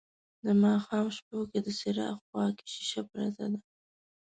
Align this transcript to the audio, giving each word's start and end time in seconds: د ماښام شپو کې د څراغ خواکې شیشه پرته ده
د 0.43 0.47
ماښام 0.63 1.05
شپو 1.17 1.39
کې 1.51 1.59
د 1.65 1.67
څراغ 1.79 2.15
خواکې 2.25 2.65
شیشه 2.73 3.01
پرته 3.09 3.45
ده 3.51 3.59